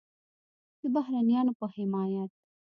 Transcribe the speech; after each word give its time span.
د 0.81 0.83
بهرنیانو 0.95 1.53
په 1.59 1.65
حمایت 1.75 2.31